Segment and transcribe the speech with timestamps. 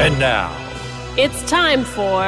[0.00, 0.56] And now,
[1.18, 2.24] It's time for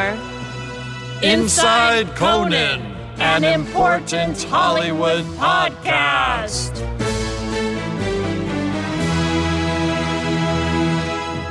[1.27, 2.83] Inside Conan,
[3.17, 6.79] an important Hollywood podcast.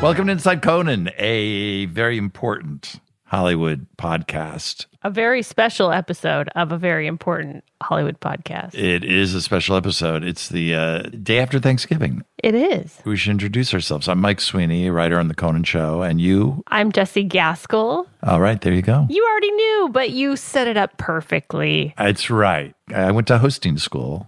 [0.03, 4.85] Welcome to Inside Conan, a very important Hollywood podcast.
[5.03, 8.75] a very special episode of a very important Hollywood podcast.
[8.75, 10.23] It is a special episode.
[10.23, 12.23] It's the uh, day after Thanksgiving.
[12.43, 12.97] It is.
[13.05, 14.07] We should introduce ourselves.
[14.07, 16.63] I'm Mike Sweeney, writer on The Conan Show, and you.
[16.67, 18.07] I'm Jessie Gaskell.
[18.23, 19.05] All right, there you go.
[19.11, 21.93] You already knew, but you set it up perfectly.
[21.99, 22.73] That's right.
[22.93, 24.27] I went to hosting school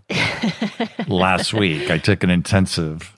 [1.08, 1.90] last week.
[1.90, 3.18] I took an intensive.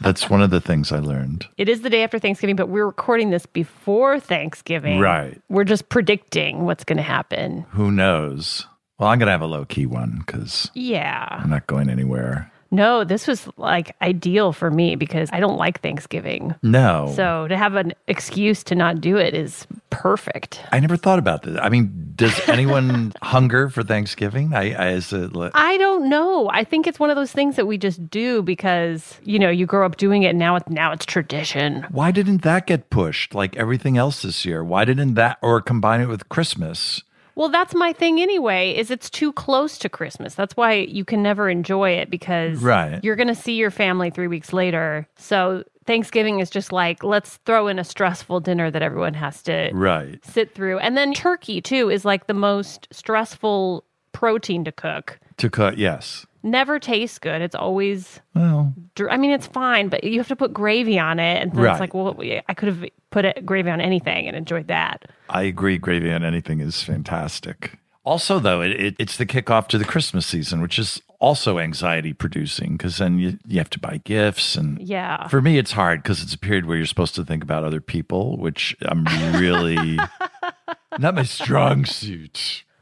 [0.00, 1.46] That's one of the things I learned.
[1.58, 4.98] It is the day after Thanksgiving, but we're recording this before Thanksgiving.
[4.98, 5.40] Right.
[5.50, 7.66] We're just predicting what's going to happen.
[7.72, 8.66] Who knows?
[8.98, 11.26] Well, I'm going to have a low key one because Yeah.
[11.30, 12.50] I'm not going anywhere.
[12.74, 16.54] No, this was like ideal for me because I don't like Thanksgiving.
[16.62, 17.12] No.
[17.14, 20.60] So to have an excuse to not do it is perfect.
[20.72, 21.56] I never thought about this.
[21.62, 24.54] I mean, does anyone hunger for Thanksgiving?
[24.54, 26.50] I, I is it, li- I don't know.
[26.50, 29.66] I think it's one of those things that we just do because you know you
[29.66, 30.30] grow up doing it.
[30.30, 31.86] And now it's now it's tradition.
[31.90, 34.64] why didn't that get pushed like everything else this year?
[34.64, 37.02] Why didn't that or combine it with Christmas?
[37.36, 38.70] Well, that's my thing anyway.
[38.76, 40.34] Is it's too close to Christmas.
[40.34, 43.00] That's why you can never enjoy it because Right.
[43.02, 45.06] you're going to see your family three weeks later.
[45.16, 49.70] So Thanksgiving is just like let's throw in a stressful dinner that everyone has to
[49.74, 50.24] Right.
[50.24, 55.18] sit through, and then turkey too is like the most stressful protein to cook.
[55.38, 56.24] To cut, yes.
[56.44, 57.40] Never tastes good.
[57.42, 61.18] It's always Well, dr- I mean, it's fine, but you have to put gravy on
[61.18, 61.70] it, and Right.
[61.72, 62.14] it's like, well,
[62.48, 65.06] I could have put it, gravy on anything and enjoyed that.
[65.30, 65.78] I agree.
[65.78, 67.78] Gravy on anything is fantastic.
[68.04, 72.12] Also, though, it, it, it's the kickoff to the Christmas season, which is also anxiety
[72.12, 74.54] producing because then you, you have to buy gifts.
[74.56, 75.26] And Yeah.
[75.28, 77.80] for me, it's hard because it's a period where you're supposed to think about other
[77.80, 79.04] people, which I'm
[79.38, 79.98] really
[80.98, 82.64] not my strong suit.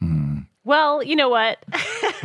[0.00, 0.40] Hmm.
[0.64, 1.58] Well, you know what?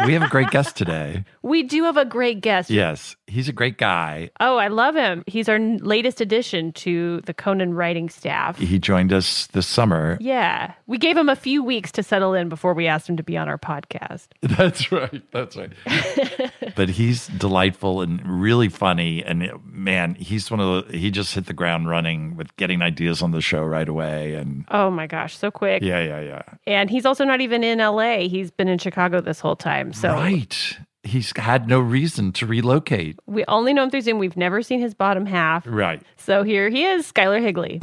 [0.06, 1.26] We have a great guest today.
[1.42, 2.70] we do have a great guest.
[2.70, 4.30] Yes, he's a great guy.
[4.40, 5.24] Oh, I love him.
[5.28, 8.58] He's our latest addition to the Conan writing staff.
[8.58, 10.18] He joined us this summer.
[10.22, 10.74] Yeah.
[10.88, 13.38] We gave him a few weeks to settle in before we asked him to be
[13.38, 14.28] on our podcast.
[14.42, 15.22] That's right.
[15.32, 15.72] That's right.
[16.76, 19.24] but he's delightful and really funny.
[19.24, 22.82] And uh, man, he's one of the, he just hit the ground running with getting
[22.82, 24.36] ideas on the show right away.
[24.36, 25.82] And Oh my gosh, so quick.
[25.84, 26.42] yeah, yeah, yeah.
[26.66, 28.28] And he's also not even in LA.
[28.30, 29.92] He's been in Chicago this whole time.
[29.94, 30.78] So Right.
[31.08, 33.18] He's had no reason to relocate.
[33.26, 34.20] we only know him through Zoom.
[34.20, 35.64] We've never seen his bottom half.
[35.66, 36.02] Right.
[36.18, 37.80] So here he is, Skyler Higley.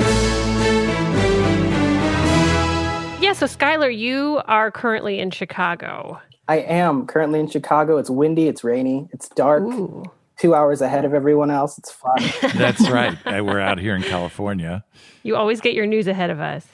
[3.20, 6.20] Yeah, so Skyler, you are currently in Chicago.
[6.46, 7.96] I am currently in Chicago.
[7.96, 9.62] It's windy, it's rainy, it's dark.
[9.62, 10.04] Ooh.
[10.36, 11.78] Two hours ahead of everyone else.
[11.78, 12.18] It's fun.
[12.54, 13.16] That's right.
[13.24, 14.84] Uh, We're out here in California.
[15.22, 16.66] You always get your news ahead of us.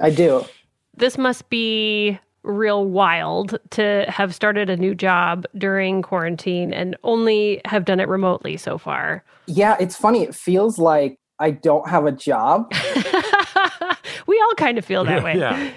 [0.00, 0.44] I do.
[0.96, 7.60] this must be real wild to have started a new job during quarantine and only
[7.64, 9.24] have done it remotely so far.
[9.46, 10.22] Yeah, it's funny.
[10.22, 12.72] It feels like I don't have a job.
[14.26, 15.38] we all kind of feel that way.
[15.38, 15.70] Yeah.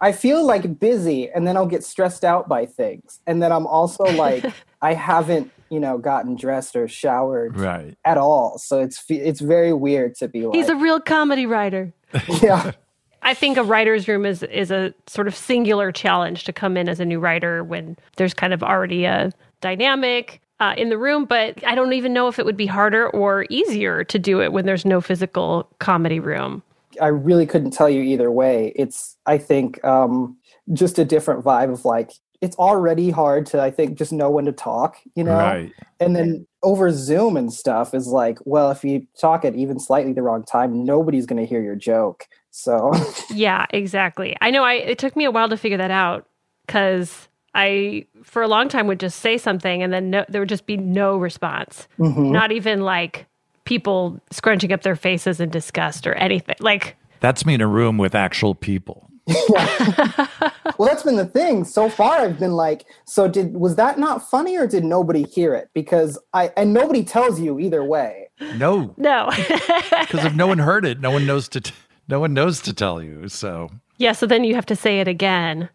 [0.00, 3.20] I feel like busy and then I'll get stressed out by things.
[3.26, 4.44] And then I'm also like
[4.82, 7.96] I haven't, you know, gotten dressed or showered Right.
[8.04, 8.58] at all.
[8.58, 11.92] So it's it's very weird to be like He's a real comedy writer.
[12.42, 12.72] yeah.
[13.22, 16.88] I think a writer's room is is a sort of singular challenge to come in
[16.88, 21.24] as a new writer when there's kind of already a dynamic uh, in the room.
[21.24, 24.52] But I don't even know if it would be harder or easier to do it
[24.52, 26.62] when there's no physical comedy room.
[27.00, 28.72] I really couldn't tell you either way.
[28.76, 30.36] It's I think um
[30.72, 34.44] just a different vibe of like it's already hard to I think just know when
[34.44, 35.36] to talk, you know?
[35.36, 35.72] Right.
[36.00, 40.12] And then over Zoom and stuff is like, well, if you talk at even slightly
[40.12, 42.26] the wrong time, nobody's going to hear your joke.
[42.50, 42.90] So,
[43.30, 44.36] yeah, exactly.
[44.40, 46.26] I know I it took me a while to figure that out
[46.66, 50.48] cuz I for a long time would just say something and then no, there would
[50.48, 51.86] just be no response.
[52.00, 52.32] Mhm.
[52.32, 53.26] Not even like
[53.64, 56.56] people scrunching up their faces in disgust or anything.
[56.58, 59.08] Like That's me in a room with actual people.
[59.48, 61.64] well, that's been the thing.
[61.64, 65.54] So far, I've been like, so did was that not funny or did nobody hear
[65.54, 65.68] it?
[65.74, 68.28] Because I and nobody tells you either way.
[68.56, 69.30] No, no.
[69.36, 71.74] because if no one heard it, no one knows to t-
[72.08, 73.28] no one knows to tell you.
[73.28, 75.70] So yeah, so then you have to say it again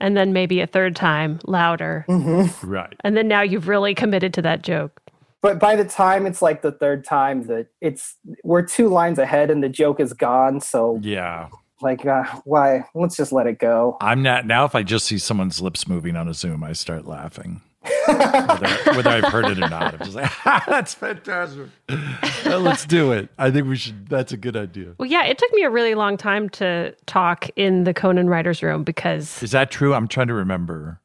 [0.00, 2.04] and then maybe a third time louder.
[2.08, 2.66] Mm-hmm.
[2.68, 2.94] right.
[3.04, 5.00] And then now you've really committed to that joke.
[5.40, 9.50] But by the time it's like the third time, that it's we're two lines ahead
[9.50, 10.60] and the joke is gone.
[10.60, 11.48] So Yeah.
[11.82, 12.84] Like, uh, why?
[12.94, 13.96] Let's just let it go.
[14.00, 14.64] I'm not now.
[14.64, 17.60] If I just see someone's lips moving on a Zoom, I start laughing,
[18.06, 19.94] whether, whether I've heard it or not.
[19.94, 20.30] I'm just like,
[20.66, 21.68] "That's fantastic.
[21.88, 24.08] Uh, let's do it." I think we should.
[24.08, 24.94] That's a good idea.
[24.98, 28.62] Well, yeah, it took me a really long time to talk in the Conan writers
[28.62, 29.94] room because Is that true?
[29.94, 31.00] I'm trying to remember.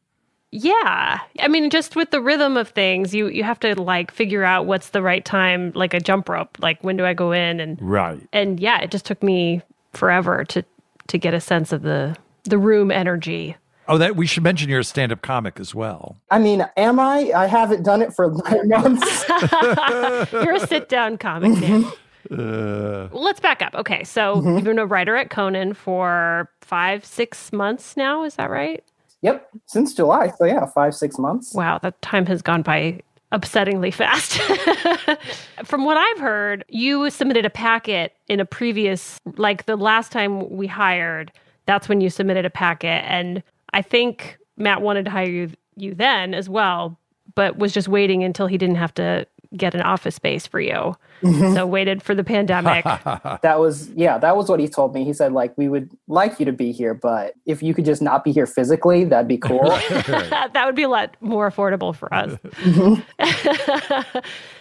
[0.51, 4.43] yeah, I mean just with the rhythm of things, you you have to like figure
[4.43, 7.59] out what's the right time like a jump rope, like when do I go in
[7.59, 8.19] and Right.
[8.31, 9.61] and yeah, it just took me
[9.93, 10.63] forever to
[11.07, 13.55] to get a sense of the the room energy.
[13.87, 16.15] Oh, that we should mention you're a stand-up comic as well.
[16.31, 17.31] I mean, am I?
[17.35, 19.25] I haven't done it for nine months.
[20.31, 21.91] You're a sit down comic now.
[22.31, 23.75] Uh, Let's back up.
[23.75, 28.23] Okay, so you've been a writer at Conan for five, six months now.
[28.23, 28.81] Is that right?
[29.21, 30.31] yep, since July.
[30.37, 31.53] So yeah, five six months.
[31.53, 33.01] Wow, that time has gone by
[33.33, 34.39] upsettingly fast.
[35.65, 40.49] From what I've heard, you submitted a packet in a previous, like the last time
[40.49, 41.31] we hired,
[41.65, 43.03] that's when you submitted a packet.
[43.07, 43.41] And
[43.73, 46.97] I think Matt wanted to hire you, you then as well,
[47.35, 49.25] but was just waiting until he didn't have to
[49.55, 50.95] get an office space for you.
[51.23, 52.85] So waited for the pandemic.
[53.41, 55.03] That was yeah, that was what he told me.
[55.03, 58.01] He said like we would like you to be here, but if you could just
[58.01, 59.69] not be here physically, that'd be cool.
[59.89, 62.37] that would be a lot more affordable for us.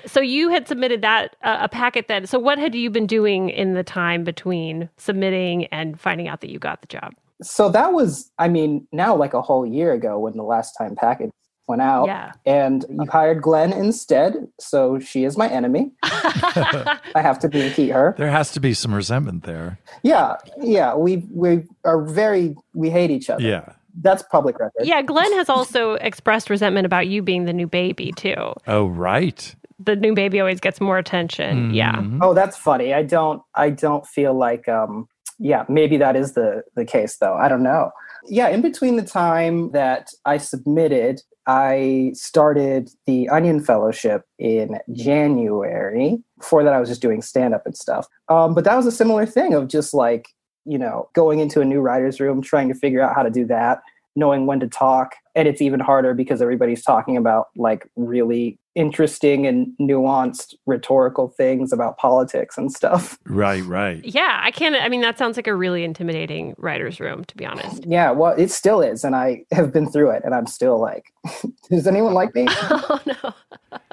[0.06, 2.27] so you had submitted that uh, a packet then.
[2.27, 6.50] So what had you been doing in the time between submitting and finding out that
[6.50, 7.15] you got the job?
[7.43, 10.94] so that was I mean, now like a whole year ago when the last time
[10.97, 11.31] package
[11.69, 12.06] went out.
[12.06, 12.32] Yeah.
[12.47, 15.93] And you hired Glenn instead, so she is my enemy.
[16.03, 18.14] I have to beat her.
[18.19, 19.79] there has to be some resentment there.
[20.03, 20.94] Yeah, yeah.
[20.94, 23.43] We we are very we hate each other.
[23.43, 23.73] Yeah.
[24.00, 24.85] That's public record.
[24.87, 28.55] Yeah, Glenn has also expressed resentment about you being the new baby too.
[28.67, 29.55] Oh, right.
[29.79, 31.75] The new baby always gets more attention.
[31.75, 31.97] Yeah.
[31.97, 32.19] Mhm.
[32.23, 32.94] Oh, that's funny.
[32.94, 35.08] I don't I don't feel like um
[35.38, 37.35] yeah, maybe that is the the case though.
[37.35, 37.91] I don't know.
[38.29, 46.19] Yeah, in between the time that I submitted, I started the Onion Fellowship in January.
[46.39, 48.06] Before that I was just doing stand up and stuff.
[48.29, 50.29] Um but that was a similar thing of just like,
[50.65, 53.44] you know, going into a new writer's room, trying to figure out how to do
[53.47, 53.81] that,
[54.17, 55.14] knowing when to talk.
[55.35, 61.73] And it's even harder because everybody's talking about like really interesting and nuanced rhetorical things
[61.73, 63.19] about politics and stuff.
[63.26, 64.05] Right, right.
[64.05, 67.44] Yeah, I can't I mean that sounds like a really intimidating writer's room to be
[67.44, 67.85] honest.
[67.87, 69.05] Yeah, well, it still is.
[69.05, 71.12] And I have been through it and I'm still like,
[71.70, 72.47] does anyone like me?
[72.50, 73.35] oh no.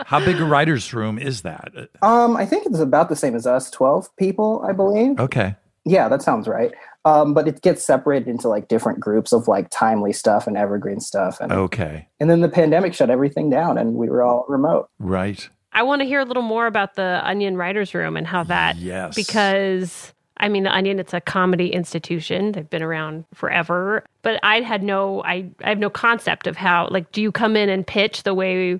[0.05, 1.71] How big a writer's room is that?
[2.01, 5.19] Um, I think it's about the same as us, 12 people, I believe.
[5.19, 5.55] Okay.
[5.85, 6.73] Yeah, that sounds right.
[7.05, 10.99] Um, but it gets separated into like different groups of like timely stuff and evergreen
[10.99, 11.39] stuff.
[11.39, 12.07] And, Okay.
[12.19, 14.89] and then the pandemic shut everything down and we were all remote.
[14.99, 15.47] Right.
[15.71, 18.75] I want to hear a little more about the Onion Writers Room and how that
[18.77, 19.15] Yes.
[19.15, 22.51] because I mean the Onion it's a comedy institution.
[22.51, 26.89] They've been around forever, but I had no I I have no concept of how
[26.91, 28.79] like do you come in and pitch the way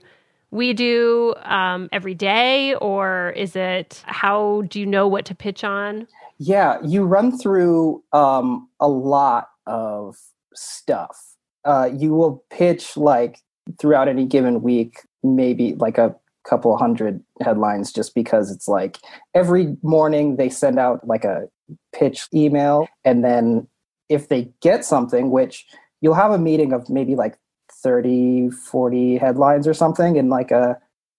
[0.52, 5.64] we do um, every day or is it how do you know what to pitch
[5.64, 6.08] on?
[6.40, 10.16] Yeah, you run through um, a lot of
[10.54, 11.18] stuff.
[11.66, 13.40] Uh, you will pitch like
[13.80, 16.16] throughout any given week, maybe like a
[16.48, 18.98] couple hundred headlines, just because it's like
[19.36, 21.48] every morning they send out like a
[21.94, 22.88] pitch email.
[23.04, 23.68] And then
[24.08, 25.66] if they get something, which
[26.02, 27.38] you'll have a meeting of maybe like
[27.84, 30.78] 30, 40 headlines or something in like a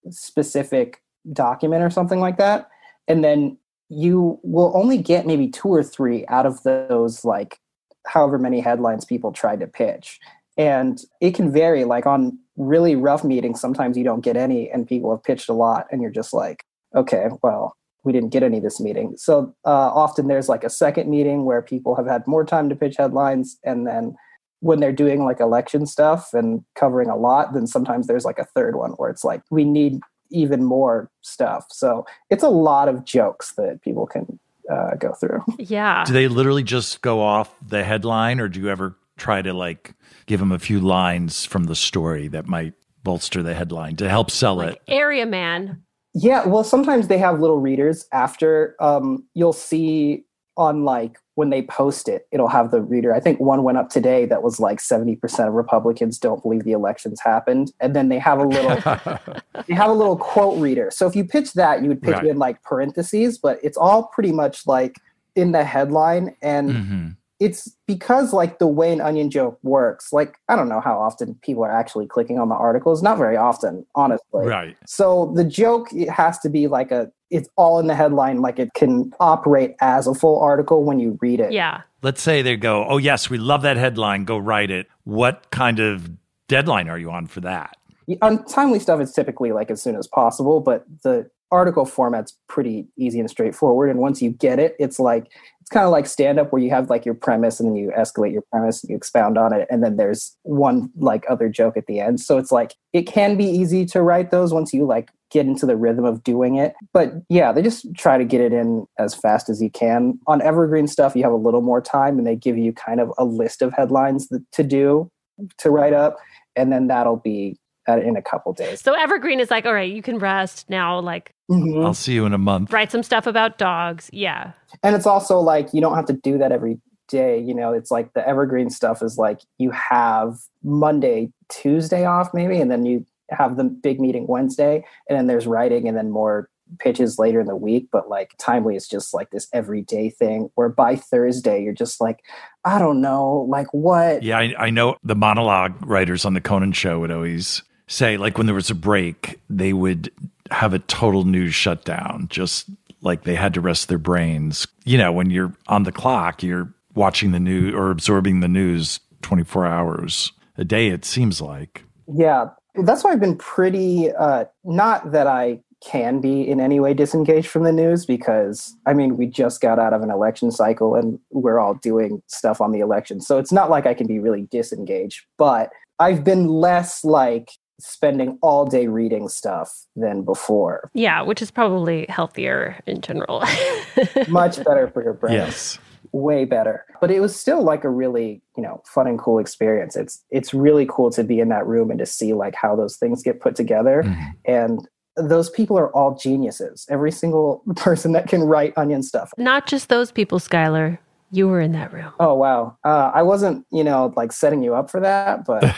[0.09, 1.01] specific
[1.31, 2.69] document or something like that.
[3.07, 3.57] And then
[3.91, 7.59] you will only get maybe two or three out of those like
[8.07, 10.17] however many headlines people tried to pitch.
[10.57, 14.87] And it can vary like on really rough meetings sometimes you don't get any and
[14.87, 16.63] people have pitched a lot and you're just like
[16.95, 19.15] okay well we didn't get any this meeting.
[19.17, 22.75] So uh, often there's like a second meeting where people have had more time to
[22.75, 24.15] pitch headlines and then
[24.61, 28.45] when they're doing like election stuff and covering a lot then sometimes there's like a
[28.55, 29.99] third one where it's like we need
[30.31, 31.65] even more stuff.
[31.69, 34.39] So it's a lot of jokes that people can
[34.71, 35.43] uh, go through.
[35.59, 36.03] Yeah.
[36.05, 39.93] Do they literally just go off the headline, or do you ever try to like
[40.25, 42.73] give them a few lines from the story that might
[43.03, 44.81] bolster the headline to help sell like it?
[44.87, 45.83] area man.
[46.13, 48.75] Yeah, well, sometimes they have little readers after.
[48.79, 50.25] Um, you'll see
[50.57, 53.13] on like when they post it, it'll have the reader.
[53.15, 56.73] I think one went up today that was like 70% of Republicans don't believe the
[56.73, 57.71] elections happened.
[57.79, 58.75] And then they have a little
[59.67, 60.89] they have a little quote reader.
[60.91, 62.25] So if you pitch that, you would pitch Right.
[62.25, 64.95] it in like parentheses, but it's all pretty much like
[65.35, 67.15] in the headline and Mhm.
[67.39, 71.35] it's because like the way an onion joke works like i don't know how often
[71.41, 74.75] people are actually clicking on the articles not very often honestly Right.
[74.85, 78.59] so the joke it has to be like a it's all in the headline like
[78.59, 81.81] it can operate as a full article when you read it Yeah.
[82.03, 84.25] Let's say they go, oh, yes, we love that headline.
[84.25, 84.87] Go write it.
[85.03, 86.09] What kind of
[86.47, 87.77] deadline are you on for that?
[88.21, 92.87] on timely stuff it's typically like as soon as possible but the article format's pretty
[92.97, 96.39] easy and straightforward and once you get it it's like it's kind of like stand
[96.39, 98.95] up where you have like your premise and then you escalate your premise and you
[98.95, 102.51] expound on it and then there's one like other joke at the end so it's
[102.51, 106.05] like it can be easy to write those once you like get into the rhythm
[106.05, 109.61] of doing it but yeah they just try to get it in as fast as
[109.61, 112.73] you can on evergreen stuff you have a little more time and they give you
[112.73, 115.09] kind of a list of headlines to do
[115.57, 116.17] to write up
[116.55, 117.57] and then that'll be
[117.89, 120.99] uh, in a couple days So Evergreen is like, all right, you can rest now.
[120.99, 121.83] Like, Mhm.
[121.83, 122.71] I'll see you in a month.
[122.71, 124.07] write some stuff about dogs.
[124.13, 124.51] Yeah.
[124.83, 127.91] and it's also like you don't have to do that every day you know it's
[127.91, 133.05] like the evergreen stuff is like you have monday tuesday off maybe and then you
[133.31, 137.47] have the big meeting wednesday and then there's writing and then more pitches later in
[137.47, 141.73] the week but like timely is just like this everyday thing where by thursday you're
[141.73, 142.23] just like
[142.63, 146.71] i don't know like what Yeah, I, I know the monologue writers on the Conan
[146.71, 150.11] show would always say, like, when there was a break, they would
[150.51, 152.69] have a total news shutdown, just
[153.01, 154.67] like they had to rest their brains.
[154.85, 158.99] You know, when you're on the clock, you're watching the news or absorbing the news
[159.21, 161.83] 24 hours a day, it seems like.
[162.13, 164.11] Yeah, that's why I've been pretty.
[164.11, 168.93] Uh, not that I can be in any way disengaged from the news, because I
[168.93, 172.71] mean, we just got out of an election cycle and we're all doing stuff on
[172.71, 173.19] the election.
[173.19, 178.37] So it's not like I can be really disengaged, but I've been less like spending
[178.41, 180.89] all day reading stuff than before.
[180.93, 181.21] Yeah.
[181.21, 183.43] Which is probably healthier in general.
[184.27, 185.33] Much better for your brain.
[185.33, 185.79] Yes.
[186.13, 189.95] Way better but it was still like a really you know fun and cool experience
[189.95, 192.97] it's it's really cool to be in that room and to see like how those
[192.97, 194.31] things get put together Mhm.
[194.45, 199.67] and those people are all geniuses every single person that can write onion stuff Not
[199.67, 200.97] just those people, Skyler.
[201.31, 202.11] You were in that room.
[202.19, 205.63] oh wow uh, i wasn't you know like setting you up for that but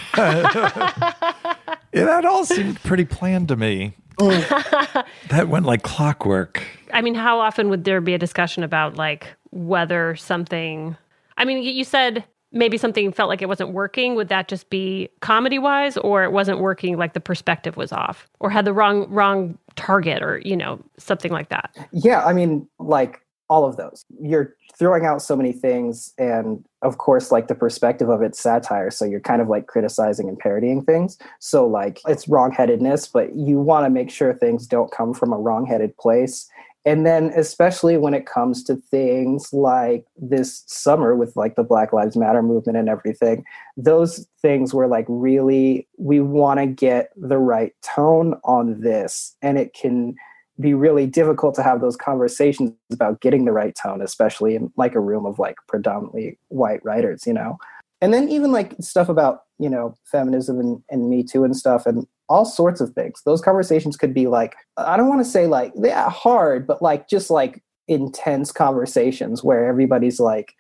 [1.96, 3.94] Yeah, that all seemed pretty planned to me.
[4.18, 6.64] that went like clockwork.
[6.94, 10.96] I mean, how often would there be a discussion about like whether something?
[11.38, 14.16] I mean, you said maybe something felt like it wasn't working.
[14.16, 18.30] Would that just be comedy wise, or it wasn't working like the perspective was off,
[18.40, 21.72] or had the wrong wrong target, or you know something like that?
[21.92, 26.98] yeah i mean like all of those you're throwing out so many things and of
[26.98, 30.84] course like the perspective of it's satire so you're kind of like criticizing and parodying
[30.84, 35.32] things so like it's wrongheadedness but you want to make sure things don't come from
[35.32, 36.50] a wrongheaded place
[36.86, 41.94] and then especially when it comes to things like this summer with like the black
[41.94, 43.44] lives matter movement and everything
[43.78, 49.58] those things were like really we want to get the right tone on this and
[49.58, 50.16] it can
[50.60, 54.96] be really difficult to have those conversations about getting the right tone, especially in like
[54.96, 57.58] a room of like predominantly white writers, you know.
[58.02, 61.86] And then even like stuff about, you know, feminism and, and Me Too and stuff
[61.86, 63.22] and all sorts of things.
[63.26, 67.08] Those conversations could be like, I don't want to say like yeah, hard, but like
[67.10, 70.54] just like intense conversations where everybody's like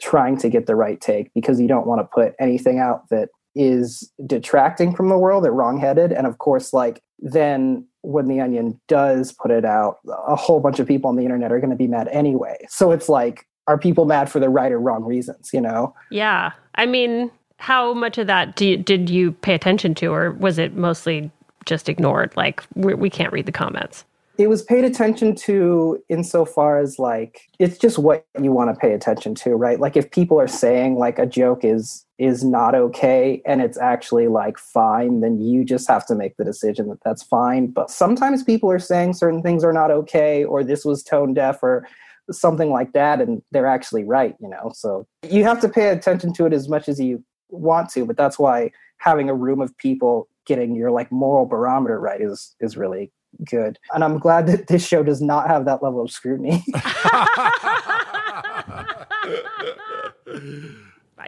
[0.00, 3.28] trying to get the right take because you don't want to put anything out that
[3.54, 6.12] is detracting from the world or wrongheaded.
[6.12, 9.98] And of course, like then when the onion does put it out,
[10.28, 12.56] a whole bunch of people on the internet are going to be mad anyway.
[12.68, 15.50] So it's like, are people mad for the right or wrong reasons?
[15.52, 15.94] You know?
[16.10, 20.32] Yeah, I mean, how much of that do you, did you pay attention to, or
[20.32, 21.30] was it mostly
[21.66, 22.32] just ignored?
[22.36, 24.04] Like we, we can't read the comments.
[24.38, 28.92] It was paid attention to insofar as like it's just what you want to pay
[28.92, 29.80] attention to, right?
[29.80, 34.28] Like if people are saying like a joke is is not okay and it's actually
[34.28, 37.66] like fine, then you just have to make the decision that that's fine.
[37.66, 41.60] But sometimes people are saying certain things are not okay, or this was tone deaf,
[41.60, 41.88] or
[42.30, 44.70] something like that, and they're actually right, you know.
[44.74, 48.16] So you have to pay attention to it as much as you want to, but
[48.16, 52.76] that's why having a room of people getting your like moral barometer right is is
[52.76, 53.12] really
[53.44, 53.78] good.
[53.94, 56.64] And I'm glad that this show does not have that level of scrutiny.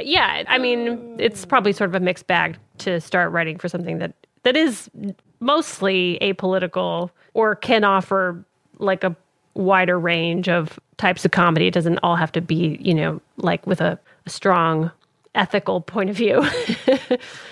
[0.00, 3.98] yeah, I mean, it's probably sort of a mixed bag to start writing for something
[3.98, 4.90] that that is
[5.40, 8.44] mostly apolitical or can offer
[8.78, 9.14] like a
[9.54, 11.66] wider range of types of comedy.
[11.66, 14.90] It doesn't all have to be, you know, like with a, a strong
[15.34, 16.40] ethical point of view.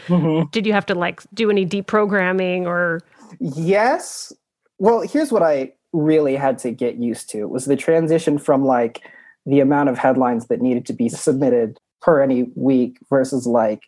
[0.09, 0.49] mm-hmm.
[0.51, 3.01] Did you have to like do any deprogramming or?
[3.41, 4.33] Yes.
[4.79, 9.03] Well, here's what I really had to get used to was the transition from like
[9.47, 13.83] the amount of headlines that needed to be submitted per any week versus like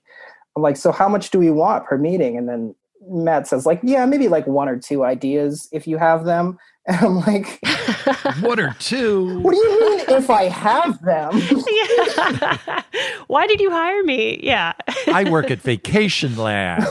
[0.56, 2.36] I'm like, so how much do we want per meeting?
[2.36, 2.74] And then
[3.10, 6.58] Matt says, like, yeah, maybe like one or two ideas if you have them.
[6.86, 7.60] And I'm like,
[8.40, 9.38] one or two?
[9.40, 11.30] What do you mean if I have them?
[11.68, 12.82] yeah.
[13.26, 14.40] Why did you hire me?
[14.42, 14.72] Yeah.
[15.06, 16.84] I work at Vacation Land.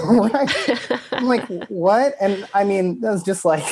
[1.12, 2.14] I'm like, what?
[2.22, 3.66] And I mean, that was just like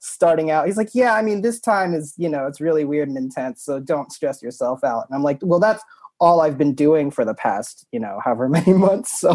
[0.00, 0.66] starting out.
[0.66, 3.62] He's like, yeah, I mean, this time is, you know, it's really weird and intense.
[3.62, 5.06] So don't stress yourself out.
[5.08, 5.82] And I'm like, well, that's
[6.20, 9.20] all I've been doing for the past, you know, however many months.
[9.20, 9.34] So.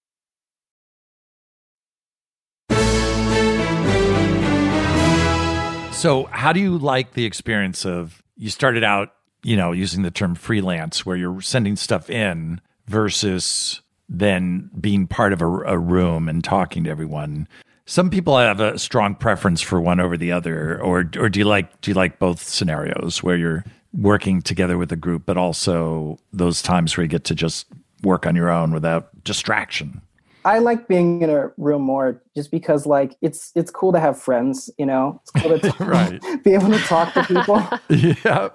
[6.01, 10.09] So, how do you like the experience of you started out, you know, using the
[10.09, 16.27] term freelance, where you're sending stuff in versus then being part of a, a room
[16.27, 17.47] and talking to everyone?
[17.85, 21.45] Some people have a strong preference for one over the other, or or do you
[21.45, 26.17] like do you like both scenarios where you're working together with a group, but also
[26.33, 27.67] those times where you get to just
[28.01, 30.01] work on your own without distraction?
[30.43, 34.19] I like being in a room more just because like it's it's cool to have
[34.19, 35.21] friends, you know.
[35.21, 36.21] It's cool to talk, right.
[36.43, 37.67] be able to talk to people.
[37.89, 38.49] yeah.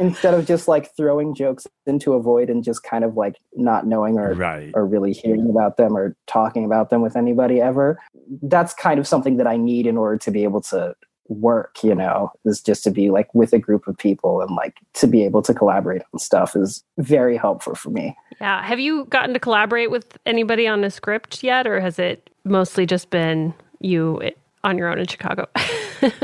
[0.00, 3.86] Instead of just like throwing jokes into a void and just kind of like not
[3.86, 4.70] knowing or right.
[4.74, 7.98] or really hearing about them or talking about them with anybody ever.
[8.42, 10.94] That's kind of something that I need in order to be able to
[11.28, 14.76] work you know is just to be like with a group of people and like
[14.92, 18.16] to be able to collaborate on stuff is very helpful for me.
[18.40, 18.64] Yeah.
[18.64, 22.84] Have you gotten to collaborate with anybody on a script yet or has it mostly
[22.84, 24.30] just been you eh,
[24.64, 25.48] on your own in chicago?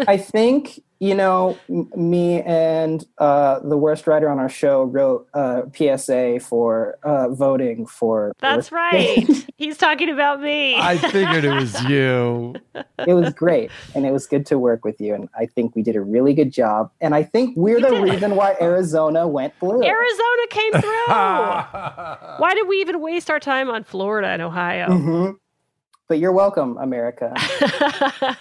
[0.07, 1.59] I think you know,
[1.97, 7.87] me and uh, the worst writer on our show wrote a PSA for uh, voting
[7.87, 8.35] for.
[8.39, 9.27] That's right.
[9.57, 10.77] He's talking about me.
[10.77, 12.55] I figured it was you.
[13.07, 15.15] it was great, and it was good to work with you.
[15.15, 16.91] And I think we did a really good job.
[17.01, 19.83] And I think we're the reason why Arizona went blue.
[19.83, 21.07] Arizona came through.
[21.09, 24.89] why did we even waste our time on Florida and Ohio?
[24.89, 25.31] Mm-hmm
[26.11, 27.33] but you're welcome, America.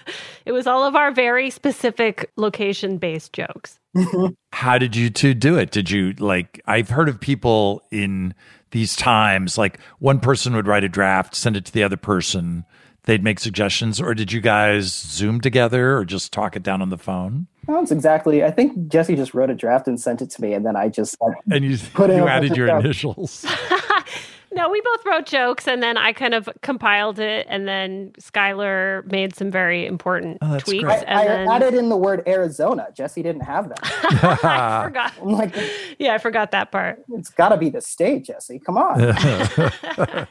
[0.45, 3.79] it was all of our very specific location based jokes.
[4.51, 5.69] How did you two do it?
[5.69, 8.33] Did you like, I've heard of people in
[8.71, 12.65] these times, like one person would write a draft, send it to the other person,
[13.03, 16.89] they'd make suggestions, or did you guys Zoom together or just talk it down on
[16.89, 17.45] the phone?
[17.67, 18.43] That's exactly.
[18.43, 20.89] I think Jessie just wrote a draft and sent it to me, and then I
[20.89, 23.45] just like, and you put you added your initials.
[24.51, 29.05] No, we both wrote jokes and then I kind of compiled it and then Skyler
[29.11, 30.85] made some very important oh, tweaks.
[30.85, 31.47] I, and I then...
[31.47, 32.87] added in the word Arizona.
[32.95, 33.79] Jessie didn't have that.
[34.43, 35.13] I forgot.
[35.21, 35.55] I'm like,
[35.99, 37.03] yeah, I forgot that part.
[37.09, 38.59] It's got to be the state, Jessie.
[38.59, 38.99] Come on.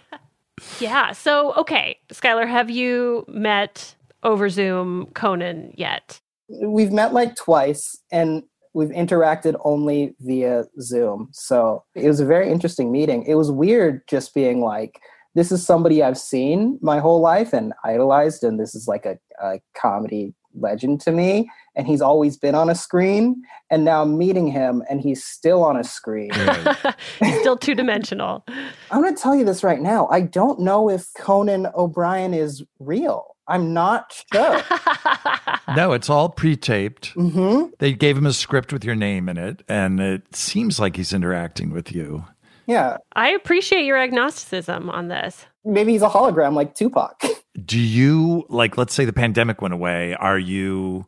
[0.80, 1.12] yeah.
[1.12, 6.20] So, okay, Skyler, have you met over Zoom Conan yet?
[6.48, 8.42] We've met like twice, and
[8.78, 11.28] we've interacted only via Zoom.
[11.32, 13.24] So it was a very interesting meeting.
[13.24, 15.00] It was weird just being like,
[15.34, 19.18] this is somebody I've seen my whole life and idolized, and this is like a,
[19.42, 24.18] a comedy legend to me and he's always been on a screen and now I'm
[24.18, 26.30] meeting him and he's still on a screen.
[27.20, 28.44] He's still two dimensional.
[28.90, 30.08] I'm going to tell you this right now.
[30.10, 33.36] I don't know if Conan O'Brien is real.
[33.48, 34.62] I'm not sure.
[35.76, 37.08] No, it's all pre-taped.
[37.08, 40.96] hmm They gave him a script with your name in it, and it seems like
[40.96, 42.24] he's interacting with you.
[42.66, 42.96] Yeah.
[43.14, 45.44] I appreciate your agnosticism on this.
[45.66, 47.22] Maybe he's a hologram like Tupac.
[47.66, 48.78] Do you like?
[48.78, 50.14] Let's say the pandemic went away.
[50.14, 51.04] Are you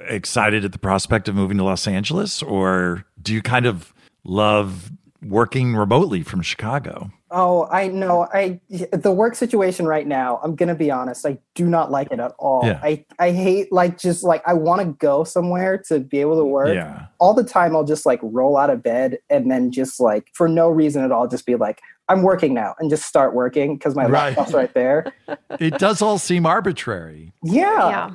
[0.00, 4.90] excited at the prospect of moving to Los Angeles, or do you kind of love
[5.24, 7.10] working remotely from Chicago?
[7.30, 8.28] Oh, I know.
[8.32, 8.60] I
[8.92, 12.20] the work situation right now, I'm going to be honest, I do not like it
[12.20, 12.60] at all.
[12.64, 12.78] Yeah.
[12.82, 16.44] I I hate like just like I want to go somewhere to be able to
[16.44, 16.74] work.
[16.74, 17.06] Yeah.
[17.18, 20.46] All the time I'll just like roll out of bed and then just like for
[20.48, 23.94] no reason at all just be like I'm working now and just start working because
[23.94, 24.36] my Right.
[24.36, 25.12] laptop's right there.
[25.60, 27.32] It does all seem arbitrary.
[27.42, 27.88] Yeah.
[27.88, 28.10] Yeah.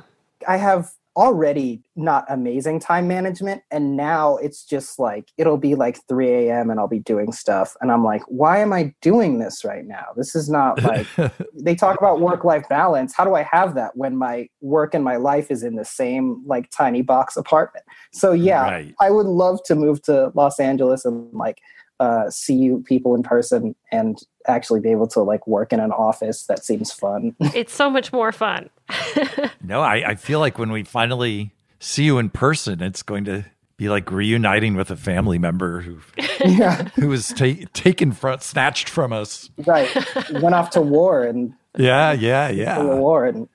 [0.46, 3.62] I have already not amazing time management.
[3.72, 6.70] And now it's just like, it'll be like 3 a.m.
[6.70, 7.76] and I'll be doing stuff.
[7.80, 10.04] And I'm like, why am I doing this right now?
[10.16, 11.08] This is not like,
[11.52, 13.14] they talk about work life balance.
[13.16, 16.40] How do I have that when my work and my life is in the same
[16.46, 17.84] like tiny box apartment?
[18.12, 18.94] So, yeah, Right.
[19.00, 21.58] I would love to move to Los Angeles and like,
[21.98, 25.90] uh, see you people in person and actually be able to like work in an
[25.90, 27.34] office that seems fun.
[27.56, 28.70] It's so much more fun.
[29.62, 33.44] No, I, I feel like when we finally see you in person, it's going to
[33.76, 35.98] be like reuniting with a family member who
[36.44, 36.84] yeah.
[36.96, 39.50] who was ta- taken from snatched from us.
[39.66, 39.88] right
[40.32, 42.94] went off to war and Yeah, yeah, Civil yeah.
[42.94, 43.48] war and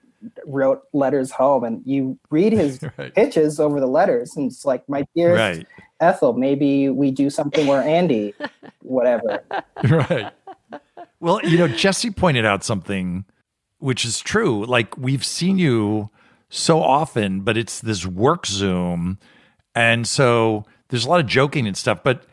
[0.45, 3.13] wrote letters home and you read his Right.
[3.13, 5.67] pitches over the letters and it's like my dear Right,
[5.99, 8.33] ethel maybe we do something where andy
[8.81, 9.41] whatever
[9.83, 10.31] right.
[11.19, 13.23] Well, you know, Jessie pointed out something
[13.83, 14.65] which is true.
[14.65, 16.09] Like we've seen you
[16.49, 19.19] so often, but it's this work Zoom,
[19.75, 22.01] and so there's a lot of joking and stuff.
[22.01, 22.25] But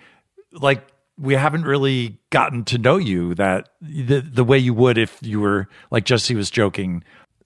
[0.53, 0.87] like
[1.19, 5.41] we haven't really gotten to know you that the the way you would if you
[5.41, 7.03] were like Jessie was joking.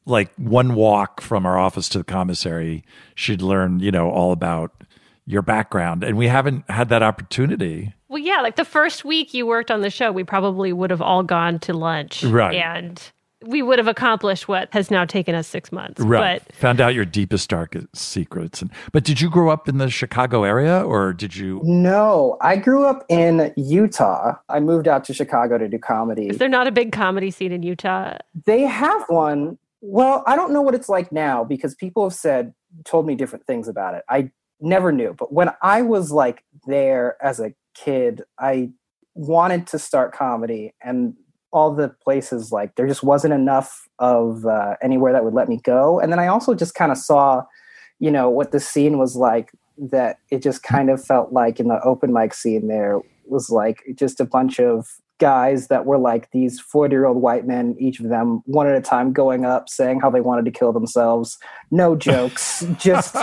[0.06, 4.84] Like one walk from our office to the commissary, she'd learn, you know, all about
[5.24, 7.94] your background, and we haven't had that opportunity.
[8.08, 11.00] Well, yeah, like the first week you worked on the show, we probably would have
[11.00, 12.22] all gone to lunch.
[12.22, 12.54] Right.
[12.54, 13.02] And
[13.46, 16.00] we would have accomplished what has now taken us six months.
[16.00, 16.42] Right.
[16.46, 18.62] But Found out your deepest, darkest secrets.
[18.62, 22.56] And but did you grow up in the Chicago area or did you no i
[22.56, 26.66] grew up in utah i moved out to chicago to do comedy is there not
[26.66, 28.16] a big comedy scene in Utah?
[28.46, 32.54] they have one well i don't know what it's like now because people have said
[32.84, 34.30] told me different things about it i
[34.60, 38.70] never knew but when i was like there as a kid i
[39.14, 41.14] wanted to start comedy and
[41.54, 45.60] all the places like there just wasn't enough of uh, anywhere that would let me
[45.62, 46.00] go.
[46.00, 47.44] And then i also just kind of saw
[48.00, 51.68] you know what the scene was like that it just kind of felt like in
[51.68, 54.86] the open mic scene there was like just a bunch of
[55.18, 58.74] guys that were like these 40 year old white men each of them one at
[58.74, 61.38] a time going up saying how they wanted to kill themselves
[61.70, 63.14] no jokes just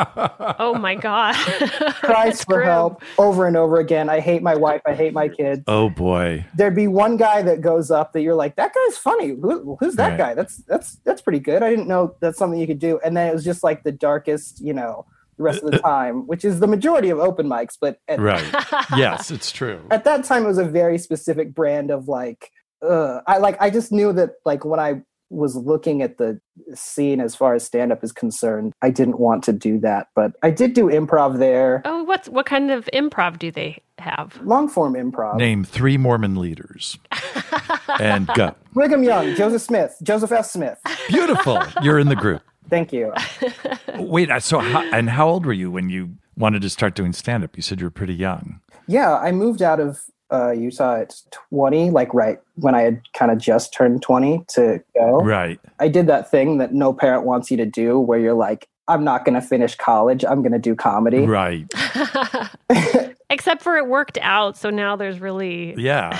[0.59, 1.35] Oh my God.
[1.95, 2.67] cries for grim.
[2.67, 6.45] help over and over again i hate my wife i hate my kids Oh boy.
[6.55, 9.95] there'd be one guy that goes up that you're like that guy's funny Who, who's
[9.95, 10.17] that Right.
[10.17, 13.15] guy that's that's that's pretty good i didn't know that's something you could do and
[13.17, 15.05] then it was just like the darkest you know
[15.41, 18.45] the rest of the time which is the majority of open mics but at, Right.
[18.95, 19.81] yes, it's true.
[19.89, 22.51] at that time it was a very specific brand of like
[22.87, 26.39] uh, i like i just knew that like when i was looking at the
[26.75, 30.33] scene as far as stand up is concerned i didn't want to do that but
[30.43, 34.37] i did do improv there Oh, what's what kind of improv do they have?
[34.43, 36.97] long form improv Name three Mormon leaders.
[37.99, 38.53] and go.
[38.73, 41.61] brigham young joseph smith joseph f smith Beautiful.
[41.81, 42.41] You're in the group.
[42.69, 43.13] Thank you
[43.97, 47.43] Wait, so how, and how old were you when you wanted to start doing stand
[47.43, 47.55] up?
[47.55, 48.59] You said you were pretty young.
[48.87, 53.31] Yeah, I moved out of uh, Utah at 20, like right when I had kind
[53.31, 55.17] of just turned 20 to go.
[55.21, 55.59] Right.
[55.79, 59.03] I did that thing that no parent wants you to do where you're like, I'm
[59.03, 60.25] not going to finish college.
[60.25, 61.25] I'm going to do comedy.
[61.25, 61.71] Right.
[63.29, 66.19] Except for it worked out, so now there's really Yeah.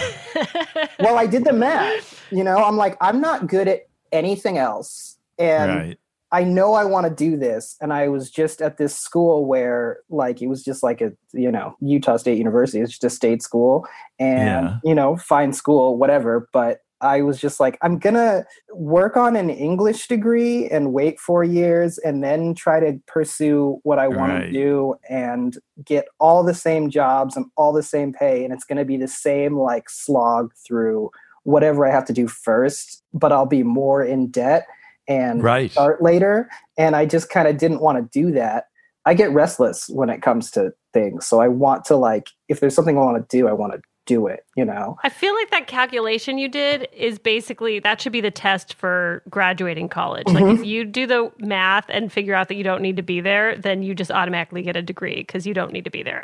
[0.99, 2.25] well, I did the math.
[2.32, 5.17] You know, I'm like, I'm not good at anything else.
[5.38, 5.99] And right.
[6.32, 7.76] I know I want to do this.
[7.82, 11.52] And I was just at this school where, like, it was just like a, you
[11.52, 12.80] know, Utah State University.
[12.82, 13.86] It's just a state school
[14.20, 14.78] and, Yeah.
[14.84, 16.48] you know, fine school, whatever.
[16.54, 21.20] But I was just like, I'm going to work on an English degree and wait
[21.20, 24.46] four years and then try to pursue what I want Right.
[24.46, 28.46] to do and get all the same jobs and all the same pay.
[28.46, 31.10] And it's going to be the same, like, slog through
[31.44, 34.67] whatever I have to do first, but I'll be more in debt
[35.12, 35.71] and Right.
[35.71, 36.50] start later.
[36.78, 38.65] And I just kind of didn't want to do that.
[39.06, 41.26] I get restless when it comes to things.
[41.26, 43.82] So I want to like, if there's something I want to do, I want to
[44.12, 44.97] do it, you know?
[45.04, 49.24] I feel like that calculation you did is basically that should be the test for
[49.30, 50.28] graduating college.
[50.28, 50.62] Like Mm-hmm.
[50.62, 53.56] if you do the math and figure out that you don't need to be there,
[53.56, 56.24] then you just automatically get a degree because you don't need to be there.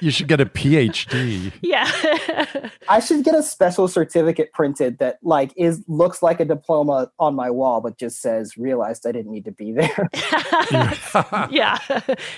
[0.00, 1.52] You should get a PhD.
[1.62, 1.90] yeah.
[2.88, 7.34] I should get a special certificate printed that like is looks like a diploma on
[7.34, 10.08] my wall, but just says realized I didn't need to be there.
[11.50, 11.78] yeah.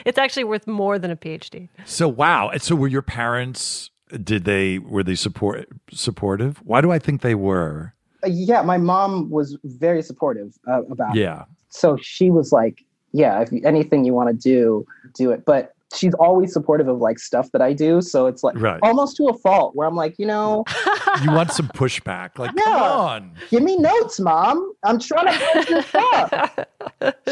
[0.05, 1.69] It's actually worth more than a PhD.
[1.85, 2.53] So wow.
[2.59, 3.91] So were your parents?
[4.23, 6.59] Did they were they support supportive?
[6.65, 7.95] Why do I think they were?
[8.25, 11.21] Uh, yeah, my mom was very supportive uh, about it.
[11.21, 11.45] Yeah.
[11.71, 15.45] So she was like, yeah, if anything you want to do, do it.
[15.45, 18.01] But she's always supportive of like stuff that I do.
[18.01, 18.81] So it's like Right.
[18.83, 20.65] almost to a fault where I'm like, you know,
[21.23, 22.39] You want some pushback?
[22.39, 22.65] Like, Yeah.
[22.65, 23.31] come on.
[23.51, 24.73] give me notes, mom.
[24.85, 26.59] I'm trying to write your stuff.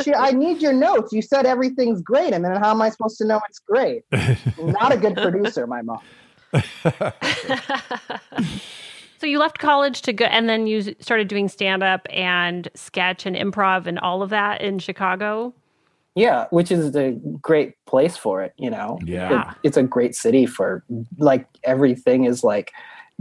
[0.03, 1.13] She, I need your notes.
[1.13, 2.35] You said everything's great.
[2.35, 4.03] I mean, how am I supposed to know it's great?
[4.59, 6.01] Not a good producer, my mom.
[9.19, 13.25] So you left college to go, and then you started doing stand up and sketch
[13.25, 15.55] and improv and all of that in Chicago.
[16.17, 18.99] Yeah, which is a great place for it, you know.
[19.05, 19.53] Yeah.
[19.53, 20.83] It- it's a great city for
[21.19, 22.73] like everything is like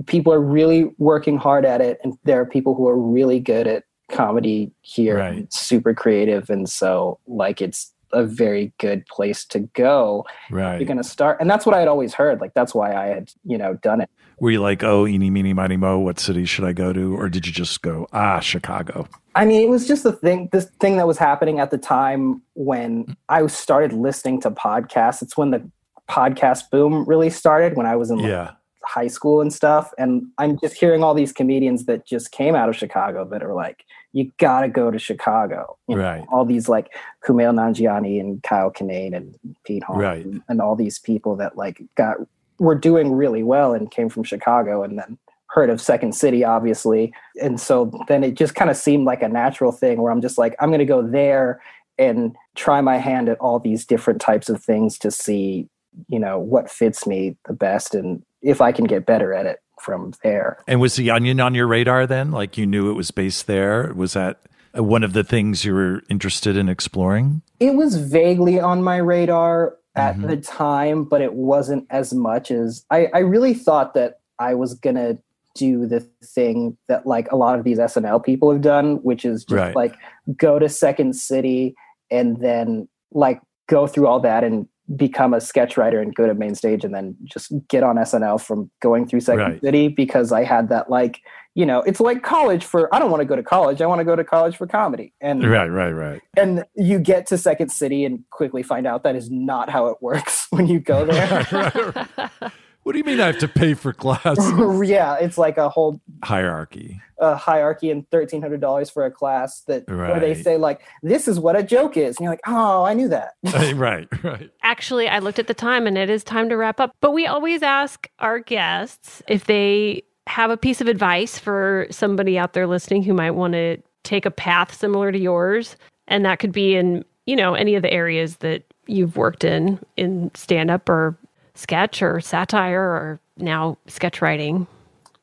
[0.08, 3.67] people are really working hard at it and there are people who are really good
[3.67, 5.54] at comedy here, Right.
[5.54, 10.26] super creative and so like it's a very good place to go.
[10.50, 10.80] Right.
[10.80, 13.08] You're going to start and that's what I had always heard, like that's why I
[13.08, 14.10] had, you know, done it.
[14.39, 17.15] Were you like, oh, eeny, meeny, miny, mo, what city should I go to?
[17.15, 19.08] Or did you just go, ah, Chicago?
[19.36, 22.41] I mean, it was just the thing, this thing that was happening at the time
[22.56, 25.21] when I started listening to podcasts.
[25.21, 25.69] It's when the
[26.10, 28.52] podcast boom really started when I was in like, Yeah.
[28.84, 29.91] High school and stuff.
[29.98, 33.54] And I'm just hearing all these comedians that just came out of Chicago that are
[33.54, 35.78] like, you gotta go to Chicago.
[35.88, 36.26] You know, Right.
[36.32, 36.89] all these like
[37.24, 40.26] Kumail Nanjiani and Kyle Kinane and Pete Holmes Right.
[40.26, 42.17] and, and all these people that like got
[42.60, 45.17] were doing really well and came from Chicago and then
[45.48, 47.13] heard of Second City, obviously.
[47.41, 50.38] And so then it just kind of seemed like a natural thing where I'm just
[50.38, 51.62] like, I'm gonna go there
[51.98, 55.67] and try my hand at all these different types of things to see,
[56.08, 59.60] you know, what fits me the best and if I can get better at it
[59.80, 60.58] from there.
[60.67, 62.32] And was the onion on your radar then?
[62.32, 63.91] Like you knew it was based there?
[63.95, 64.41] Was that
[64.77, 67.41] uh, one of the things you were interested in exploring?
[67.60, 70.27] It was vaguely on my radar at Mhm.
[70.30, 74.73] the time, but it wasn't as much as I, I really thought that I was
[74.75, 75.17] gonna
[75.56, 79.43] do the thing that like a lot of these SNL people have done, which is
[79.43, 79.75] just Right.
[79.75, 79.95] like
[80.38, 81.75] go to Second City
[82.10, 86.34] and then like go through all that and become a sketch writer and go to
[86.34, 89.62] main stage and then just get on SNL from going through Second Right.
[89.62, 91.20] City because I had that like
[91.56, 94.00] you know it's like college for I don't want to go to college I want
[94.00, 96.22] to go to college for comedy and Right, right, right.
[96.38, 99.98] and you get to Second City and quickly find out that is not how it
[100.02, 102.08] works when you go there.
[102.84, 104.38] What do you mean I have to pay for class?
[104.84, 107.00] yeah, it's like a whole Hierarchy.
[107.20, 111.28] uh, hierarchy and thirteen hundred dollars for a class that where they say like this
[111.28, 113.34] is what a joke is, and you're like, oh, I knew that.
[113.76, 114.50] right, right.
[114.63, 116.96] Actually, I looked at the time and it is time to wrap up.
[117.02, 122.38] But we always ask our guests if they have a piece of advice for somebody
[122.38, 125.76] out there listening who might want to take a path similar to yours.
[126.08, 129.80] And that could be in, you know, any of the areas that you've worked in,
[129.98, 131.15] in stand up or
[131.56, 134.68] sketch or satire or now sketch writing.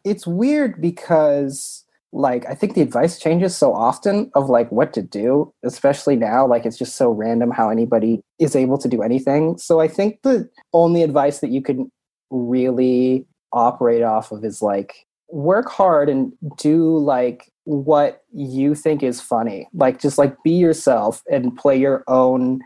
[0.05, 5.03] it's weird because like I think the advice changes so often of like what to
[5.03, 6.47] do, especially now.
[6.47, 9.59] Like it's just so random how anybody is able to do anything.
[9.59, 11.91] So I think the only advice that you can
[12.31, 19.21] really operate off of is like work hard and do like what you think is
[19.21, 19.69] funny.
[19.75, 22.61] Like just like be yourself and play your own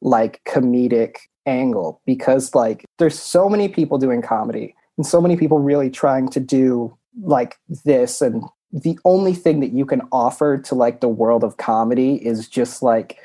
[0.00, 5.58] like comedic angle because like there's so many people doing comedy and so many people
[5.58, 8.20] really trying to do like this.
[8.20, 12.48] And the only thing that you can offer to like the world of comedy is
[12.48, 13.18] just like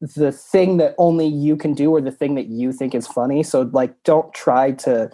[0.00, 3.42] the thing that only you can do or the thing that you think is funny.
[3.42, 5.10] So like don't try to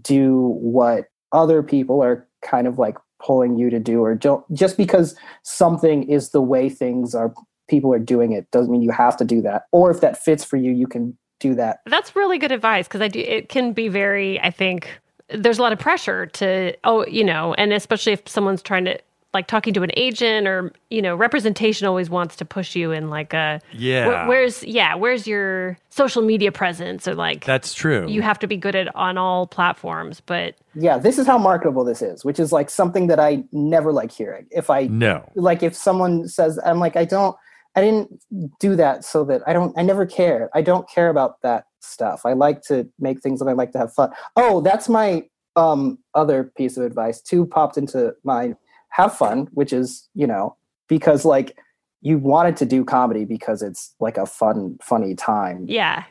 [0.00, 4.76] do what other people are kind of like pulling you to do or don't just
[4.76, 7.34] because something is the way things are
[7.68, 9.64] people are doing it doesn't mean you have to do that.
[9.72, 13.00] Or if that fits for you you can do that That's really good advice because
[13.00, 13.20] I do.
[13.20, 14.40] It can be very.
[14.40, 14.98] I think
[15.28, 16.74] there's a lot of pressure to.
[16.84, 18.98] Oh, you know, and especially if someone's trying to
[19.34, 23.10] like talking to an agent or you know representation always wants to push you in
[23.10, 24.06] like a Yeah.
[24.06, 28.08] where- where's yeah where's your social media presence or like That's true.
[28.08, 31.84] you have to be good at on all platforms but Yeah, this is how marketable
[31.84, 34.46] this is, which is like something that I never like hearing.
[34.50, 35.30] If I no.
[35.34, 37.36] like if someone says I'm like I don't
[37.76, 38.20] I didn't
[38.58, 40.50] do that so that I don't I never care.
[40.54, 42.22] I don't care about that stuff.
[42.24, 44.10] I like to make things and I like to have fun.
[44.36, 45.24] Oh, that's my
[45.56, 48.56] um other piece of advice too popped into mind.
[48.90, 50.56] Have fun, which is, you know,
[50.88, 51.56] because like
[52.00, 56.04] you wanted to do comedy because it's like a fun funny time yeah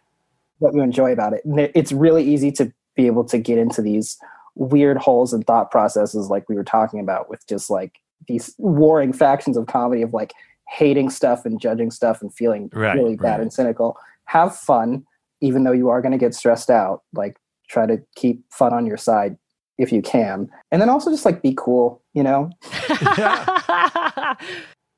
[0.60, 1.46] what you enjoy about it.
[1.46, 4.17] And it- it's really easy to be able to get into these
[4.56, 9.13] weird holes and thought processes like we were talking about with just like these warring
[9.13, 10.34] factions of comedy of like
[10.69, 13.41] hating stuff and judging stuff and feeling Right, really bad right.
[13.41, 13.97] and cynical.
[14.25, 15.06] Have fun,
[15.41, 17.03] even though you are going to get stressed out.
[17.13, 17.38] Like
[17.69, 19.38] try to keep fun on your side
[19.77, 20.49] if you can.
[20.71, 22.49] And then also just like be cool, you know?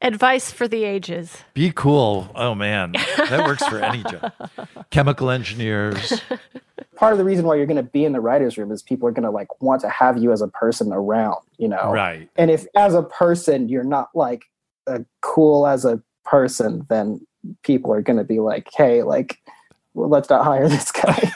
[0.02, 2.32] advice for the ages Be cool.
[2.36, 4.32] Oh man, that works for any job.
[4.92, 6.22] Chemical engineers.
[6.96, 9.08] Part of the reason why you're going to be in the writer's room is people
[9.08, 11.92] are going to like want to have you as a person around, you know?
[11.92, 12.30] Right.
[12.38, 14.44] and if as a person you're not like
[14.88, 17.26] uh, cool as a person then
[17.64, 19.38] people are going to be like hey like
[19.94, 21.32] well, let's not hire this guy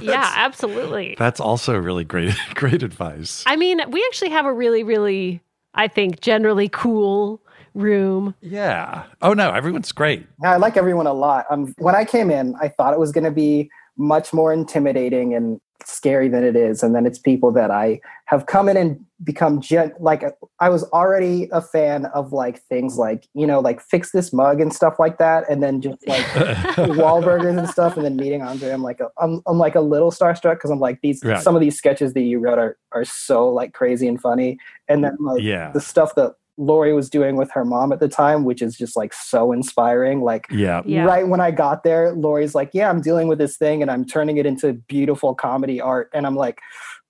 [0.00, 3.42] yeah absolutely That's also really great great advice.
[3.46, 5.40] i mean we actually have a really really
[5.74, 7.40] i think generally cool
[7.74, 9.04] room Yeah.
[9.22, 10.26] Oh no, everyone's great.
[10.42, 13.12] Yeah, i like everyone a lot um, when i came in i thought it was
[13.12, 17.50] going to be much more intimidating and scary than it is and then it's people
[17.50, 20.22] that i have come in and become gen- like
[20.60, 24.60] i was already a fan of like things like you know like fix this mug
[24.60, 26.24] and stuff like that and then just like
[26.76, 30.10] Wahlburgers and stuff, and then meeting Andre, I'm like, a, I'm, I'm like a little
[30.10, 31.42] starstruck because I'm like these Right.
[31.42, 35.04] some of these sketches that you wrote are are so like crazy and funny, and
[35.04, 35.70] then like Yeah.
[35.72, 38.96] the stuff that Laurie was doing with her mom at the time, which is just
[38.96, 40.22] like so inspiring.
[40.22, 40.82] Like Yeah.
[40.84, 41.04] Yeah.
[41.04, 44.04] right when I got there, Laurie's like, yeah, I'm dealing with this thing and I'm
[44.04, 46.60] turning it into beautiful comedy art, and I'm like.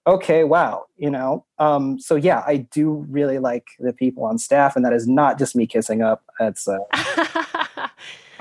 [0.04, 1.44] Okay, wow, you know.
[1.60, 5.38] Um, so yeah, I do really like the people on staff, and that is not
[5.38, 6.24] just me kissing up.
[6.40, 6.78] That's uh,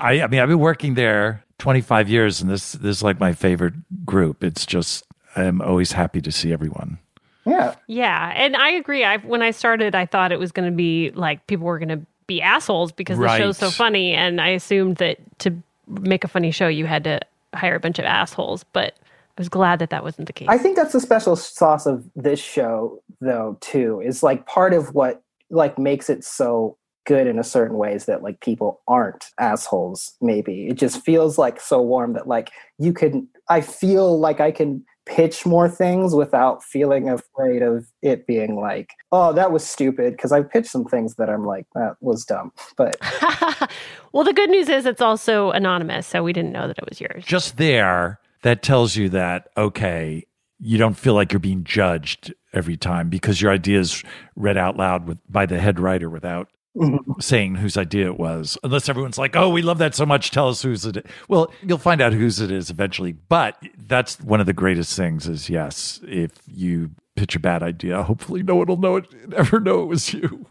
[0.00, 3.32] I I mean I've been working there 25 years and this this is like my
[3.32, 4.42] favorite group.
[4.42, 6.98] It's just I'm always happy to see everyone.
[7.44, 9.04] Yeah, Yeah, and I agree.
[9.04, 11.88] I when I started, I thought it was going to be like people were going
[11.88, 15.54] to be assholes because the show's so funny, and I assumed that to
[15.88, 17.20] make a funny show, you had to
[17.54, 18.64] hire a bunch of assholes.
[18.72, 20.48] But I was glad that that wasn't the case.
[20.48, 23.58] I think that's the special sauce of this show, though.
[23.60, 28.04] Too is like part of what like makes it so good in a certain ways
[28.04, 30.12] that like people aren't assholes.
[30.20, 33.28] Maybe it just feels like so warm that like you can.
[33.48, 38.90] I feel like I can pitch more things without feeling afraid of it being like,
[39.10, 40.12] oh, that was stupid.
[40.12, 42.52] Because I've pitched some things that I'm like, that was dumb.
[42.76, 42.96] But
[44.12, 47.00] well, the good news is it's also anonymous, so we didn't know that it was
[47.00, 47.24] yours.
[47.24, 50.24] Just there that tells you that okay,
[50.58, 54.02] you don't feel like you're being judged every time because your idea is
[54.36, 57.20] read out loud with by the head writer without Mm-hmm.
[57.20, 58.56] saying whose idea it was.
[58.64, 60.30] Unless everyone's like, "Oh, we love that so much.
[60.30, 63.12] Tell us whose it is." Well, you'll find out whose it is eventually.
[63.12, 65.28] But that's one of the greatest things.
[65.28, 69.06] Is yes, if you pitch a bad idea, hopefully no one will know it.
[69.28, 70.46] never know it was you.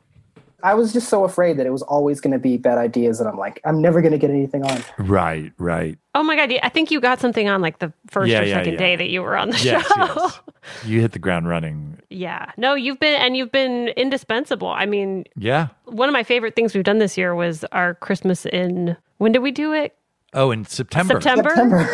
[0.64, 3.28] I was just so afraid that it was always going to be bad ideas, and
[3.30, 4.82] I'm like, I'm never going to get anything on.
[4.98, 5.52] Right.
[5.58, 5.98] Right.
[6.16, 6.52] Oh my god!
[6.64, 8.80] I think you got something on like the first Yeah, or yeah, second yeah.
[8.80, 9.86] day that you were on the Yes.
[9.88, 9.96] show.
[9.98, 10.40] yes.
[10.86, 12.00] You hit the ground running.
[12.10, 12.52] yeah.
[12.58, 14.68] No, you've been and you've been indispensable.
[14.68, 15.68] I mean, Yeah.
[15.86, 19.40] one of my favorite things we've done this year was our Christmas in when did
[19.40, 19.96] we do it?
[20.34, 21.14] Oh, in September.
[21.22, 21.50] September.
[21.50, 21.90] September.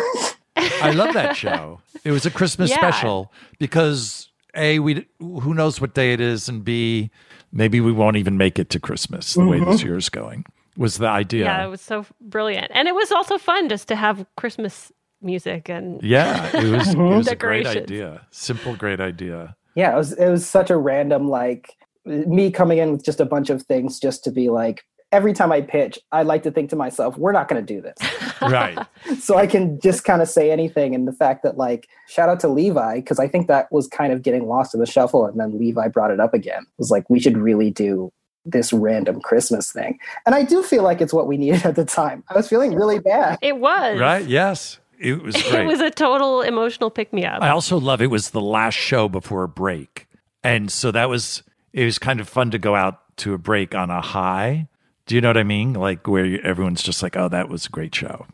[0.82, 1.80] I love that show.
[2.04, 2.76] It was a Christmas Yeah.
[2.76, 7.10] special because a we who knows what day it is, and b
[7.52, 9.86] maybe we won't even make it to Christmas the way this mm-hmm.
[9.86, 10.44] year's going.
[10.76, 11.44] Was the idea?
[11.44, 15.68] Yeah, it was so brilliant, and it was also fun just to have Christmas music
[15.68, 16.94] and Yeah, it was.
[16.94, 18.26] It was a great idea.
[18.30, 19.56] Simple, great idea.
[19.74, 23.24] yeah, it was it was such a random like me coming in with just a
[23.26, 26.70] bunch of things just to be like every time I pitch, I like to think
[26.70, 27.96] to myself, we're not going to do this.
[28.40, 28.78] Right.
[29.18, 30.94] so I can just kind of say anything.
[30.94, 34.12] And the fact that like shout out to Levi because I think that was kind
[34.12, 36.62] of getting lost in the shuffle, and then Levi brought it up again.
[36.62, 38.12] It was like we should really do
[38.44, 41.84] this random Christmas thing, and I do feel like it's what we needed at the
[41.84, 42.22] time.
[42.28, 43.38] I was feeling really bad.
[43.42, 44.24] it was right.
[44.24, 45.62] Yes, it was great.
[45.62, 47.42] It was a total emotional pick me up.
[47.42, 50.06] I also love it was the last show before a break.
[50.44, 53.74] And so that was it was kind of fun to go out to a break
[53.74, 54.68] on a high.
[55.08, 55.72] Do you know what I mean?
[55.72, 58.26] Like where everyone's just like, "Oh, that was a great show."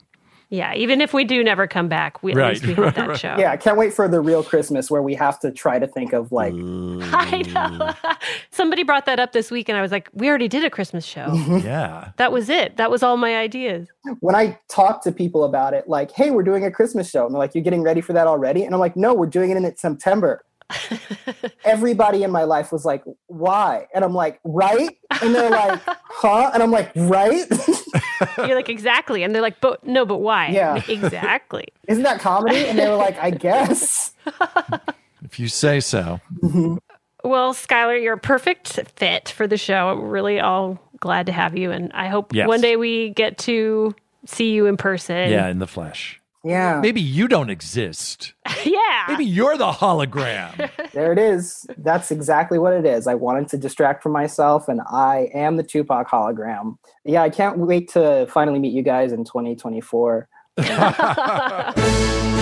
[0.51, 3.09] Yeah, even if we do never come back, we at least we right, had that
[3.09, 3.19] right.
[3.19, 3.37] show.
[3.39, 6.13] Yeah, I can't wait for the real Christmas where we have to try to think
[6.13, 7.95] of like I know.
[8.51, 11.05] Somebody brought that up this week, and I was like, we already did a Christmas
[11.05, 11.33] show.
[11.33, 12.11] Yeah.
[12.17, 12.77] that was it.
[12.77, 13.89] That was all my ideas.
[14.19, 17.25] when I talk to people about it, like, hey, we're doing a Christmas show.
[17.25, 18.65] And they're like, you're getting ready for that already?
[18.65, 20.45] And I'm like, no, we're doing it in September.
[21.65, 23.87] Everybody in my life was like, why?
[23.95, 24.97] And I'm like, right?
[25.23, 26.51] And they're like, huh?
[26.55, 27.47] And I'm like, right?
[28.39, 29.23] You're like, exactly.
[29.23, 30.49] And they're like, but no, but why?
[30.49, 30.83] Yeah.
[30.89, 31.69] Exactly.
[31.89, 32.67] Isn't that comedy?
[32.67, 34.13] And they were like, I guess.
[35.23, 36.21] If you say so.
[36.43, 36.77] Mm-hmm.
[37.25, 39.97] Well, Skyler, you're a perfect fit for the show.
[39.97, 41.71] We're really all glad to have you.
[41.71, 42.47] And I hope Yes.
[42.49, 43.95] one day we get to
[44.27, 45.31] see you in person.
[45.31, 46.21] Yeah, in the flesh.
[46.45, 48.35] Yeah, Maybe you don't exist.
[48.65, 49.07] yeah.
[49.09, 50.71] Maybe you're the hologram.
[50.93, 51.67] there it is.
[51.79, 53.07] That's exactly what it is.
[53.07, 56.77] I wanted to distract from myself, and I am the Tupac hologram.
[57.05, 60.29] Yeah, I can't wait to finally meet you guys in 2024.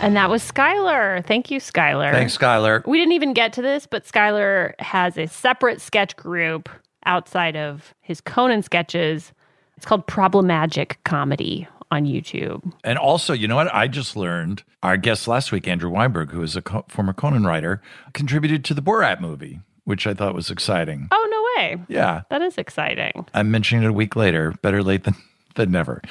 [0.00, 1.26] And that was Skyler.
[1.26, 2.12] Thank you, Skyler.
[2.12, 2.86] Thanks, Skyler.
[2.86, 6.68] We didn't even get to this, but Skyler has a separate sketch group
[7.04, 9.32] outside of his Conan sketches.
[9.78, 12.72] It's called Problemagic Comedy on YouTube.
[12.82, 13.72] And also, you know what?
[13.72, 17.44] I just learned our guest last week, Andrew Weinberg, who is a co- former Conan
[17.44, 17.80] writer,
[18.12, 21.06] contributed to the Borat movie, which I thought was exciting.
[21.12, 21.80] Oh, no way.
[21.86, 22.22] Yeah.
[22.28, 23.24] That is exciting.
[23.34, 24.52] I'm mentioning it a week later.
[24.62, 25.14] Better late than,
[25.54, 26.02] than never.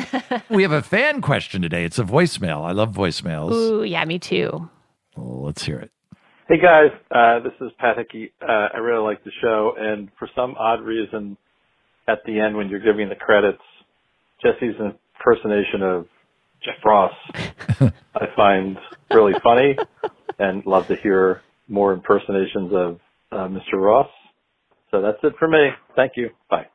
[0.50, 1.84] we have a fan question today.
[1.84, 2.64] It's a voicemail.
[2.64, 3.52] I love voicemails.
[3.52, 4.68] Ooh, yeah, me too.
[5.16, 5.92] Let's hear it.
[6.48, 8.32] Hey guys, uh, this is Pat Hickey.
[8.42, 11.36] Uh, I really like the show, and for some odd reason,
[12.08, 13.62] at the end when you're giving the credits,
[14.42, 16.06] Jessie's impersonation of
[16.64, 17.12] Jeff Ross,
[18.14, 18.78] I find
[19.10, 19.76] really funny,
[20.38, 23.00] and love to hear more impersonations of
[23.30, 23.74] uh, Mr.
[23.74, 24.08] Ross.
[24.90, 25.70] So that's it for me.
[25.96, 26.30] Thank you.
[26.50, 26.66] Bye.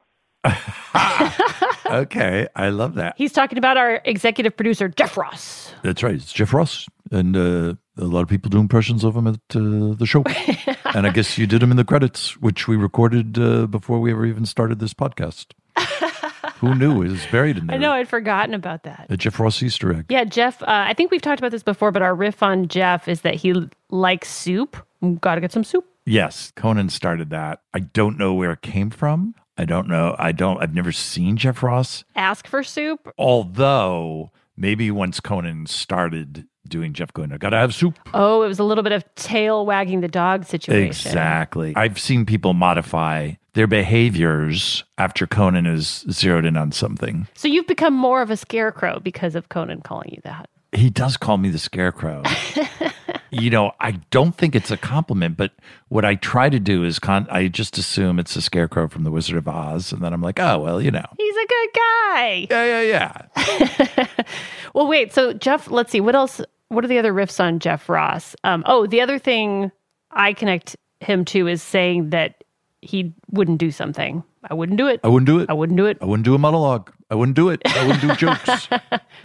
[1.90, 2.48] Okay.
[2.56, 3.16] I love that.
[3.18, 5.74] He's talking about our executive producer, Jeff Ross.
[5.84, 6.16] That's right.
[6.16, 6.88] It's Jeff Ross.
[7.12, 10.24] And uh, a lot of people do impressions of him at uh, the show.
[10.96, 14.12] and I guess you did him in the credits, which we recorded uh, before we
[14.12, 15.48] ever even started this podcast.
[16.60, 17.76] Who knew it was buried in there?
[17.76, 19.06] I know, I'd forgotten about that.
[19.10, 20.06] A Jeff Ross Easter egg.
[20.10, 23.08] Yeah, Jeff, uh, I think we've talked about this before, but our riff on Jeff
[23.08, 23.54] is that he
[23.92, 24.76] likes soup.
[25.22, 25.86] Got to get some soup.
[26.06, 27.62] Yes, Conan started that.
[27.74, 29.36] I don't know where it came from.
[29.58, 30.16] I don't know.
[30.18, 30.62] I don't.
[30.62, 32.04] I've never seen Jeff Ross.
[32.16, 33.12] Ask for soup.
[33.18, 37.98] Although maybe once Conan started doing Jeff I gotta have soup.
[38.14, 40.88] Oh, it was a little bit of tail wagging the dog situation.
[40.88, 41.74] Exactly.
[41.76, 47.28] I've seen people modify their behaviors after Conan is zeroed in on something.
[47.36, 50.50] So you've become more of a scarecrow because of Conan calling you that.
[50.74, 52.24] He does call me the scarecrow.
[53.32, 55.52] you know, I don't think it's a compliment, but
[55.90, 59.12] what I try to do is con- I just assume it's a scarecrow from the
[59.12, 62.48] Wizard of Oz, and then I'm like, oh well, you know, He's a good guy.
[62.50, 64.08] yeah, yeah, yeah.
[64.74, 65.12] Well, wait.
[65.14, 66.02] So Jeff, let's see.
[66.02, 66.40] What else?
[66.70, 68.36] What are the other riffs on Jeff Ross?
[68.44, 69.72] Um, oh, the other thing
[70.12, 72.44] I connect him to is saying that
[72.82, 74.24] he wouldn't do something.
[74.50, 75.00] I wouldn't do it.
[75.04, 75.50] I wouldn't do it.
[75.50, 75.98] I wouldn't do it.
[76.02, 76.92] I wouldn't do a monologue.
[77.10, 77.62] I wouldn't do it.
[77.66, 78.68] I wouldn't do jokes.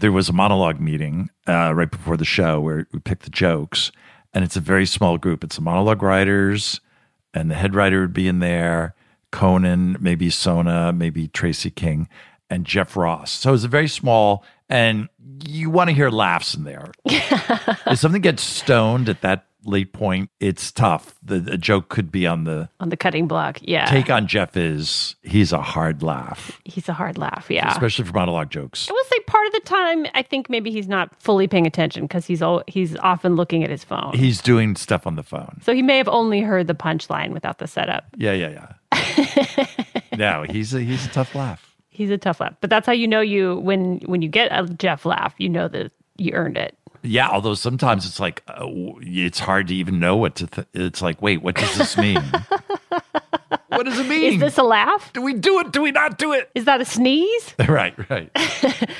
[0.00, 3.92] There was a monologue meeting uh, right before the show where we picked the jokes,
[4.34, 5.44] and it's a very small group.
[5.44, 6.80] It's the monologue writers,
[7.34, 8.94] and the head writer would be in there,
[9.30, 12.08] Conan, maybe Sona, maybe Tracy King,
[12.50, 13.32] and Jeff Ross.
[13.32, 15.08] So it's a very small, and
[15.44, 16.92] you want to hear laughs in there.
[17.04, 21.14] if something gets stoned at that late point, it's tough.
[21.22, 23.58] The, the joke could be on the on the cutting block.
[23.62, 23.86] Yeah.
[23.86, 27.46] take on Jeff is he's a hard laugh He's a hard laugh.
[27.48, 27.70] Yeah.
[27.70, 28.88] especially for monologue jokes.
[28.88, 32.04] I will say part of the time, I think maybe he's not fully paying attention
[32.04, 34.12] because he's all, he's often looking at his phone.
[34.14, 35.60] He's doing stuff on the phone.
[35.62, 38.04] so he may have only heard the punchline without the setup.
[38.16, 38.48] Yeah, yeah,
[38.92, 39.66] yeah.
[40.16, 41.74] no, he's a he's a tough laugh.
[41.88, 44.66] He's a tough laugh, but that's how you know you when when you get a
[44.66, 46.76] Jeff laugh, you know that you earned it.
[47.02, 48.66] Yeah, although sometimes it's like uh,
[49.00, 50.46] it's hard to even know what to.
[50.46, 52.22] Th- it's like, wait, what does this mean?
[53.68, 54.34] what does it mean?
[54.34, 55.12] Is this a laugh?
[55.12, 55.72] do we do it?
[55.72, 56.50] Do we not do it?
[56.54, 57.54] Is that a sneeze?
[57.68, 58.30] right, right.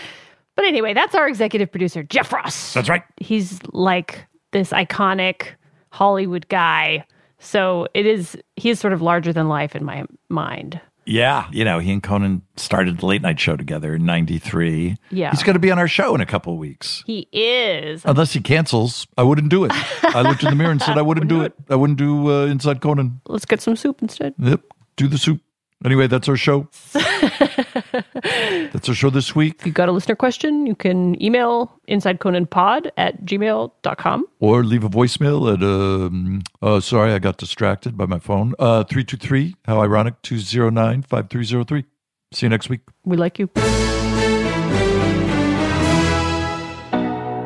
[0.54, 2.74] But anyway, that's our executive producer, Jeff Ross.
[2.74, 3.02] That's right.
[3.16, 5.48] He's like this iconic
[5.90, 7.06] Hollywood guy.
[7.38, 10.80] So it is, he is sort of larger than life in my mind.
[11.04, 14.96] Yeah, you know, he and Conan started the late night show together in '93.
[15.10, 15.30] Yeah.
[15.30, 17.02] he's going to be on our show in a couple of weeks.
[17.06, 18.02] He is.
[18.04, 19.72] Unless he cancels, I wouldn't do it.
[20.04, 21.54] I looked in the mirror and said I wouldn't do it.
[21.68, 23.20] I wouldn't do uh, Inside Conan.
[23.26, 24.34] Let's get some soup instead.
[24.38, 24.60] Yep.
[24.96, 25.40] Do the soup.
[25.84, 26.68] Anyway, that's our show.
[26.92, 29.56] that's our show this week.
[29.60, 34.26] If you've got a listener question, you can email insideconanpod at gmail.com.
[34.40, 38.54] Or leave a voicemail at, um, uh, sorry, I got distracted by my phone.
[38.58, 41.84] Uh, 323, how ironic, 209 5303.
[42.32, 42.80] See you next week.
[43.04, 43.50] We like you.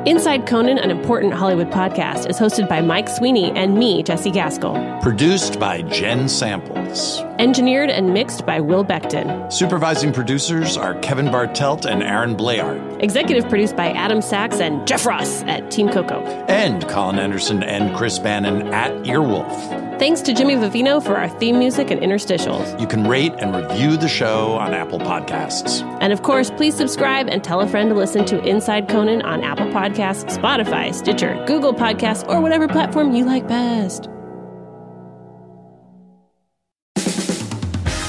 [0.07, 5.01] Inside Conan, an important Hollywood podcast, is hosted by Mike Sweeney and me, Jessie Gaskell.
[5.03, 7.23] Produced by Jen Samples.
[7.41, 9.53] Engineered and mixed by Will Beckton.
[9.53, 13.03] Supervising producers are Kevin Bartelt and Aaron Blayard.
[13.03, 16.21] Executive produced by Adam Sachs and Jeff Ross at Team Coco.
[16.47, 19.86] And Colin Anderson and Chris Bannon at Earwolf.
[19.99, 22.79] Thanks to Jimmy Vivino for our theme music and interstitials.
[22.79, 25.81] You can rate and review the show on Apple Podcasts.
[26.03, 29.43] And of course, please subscribe and tell a friend to listen to Inside Conan on
[29.43, 34.11] Apple Podcasts, Spotify, Stitcher, Google Podcasts, or whatever platform you like best.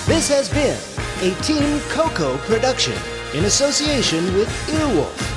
[0.08, 0.78] This has been
[1.22, 2.98] a Team Coco production
[3.34, 5.37] in association with Earwolf.